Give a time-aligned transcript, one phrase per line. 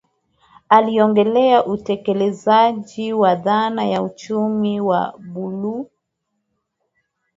[0.69, 5.89] Aliongelea utekelezaji wa dhana ya Uchumi wa buluu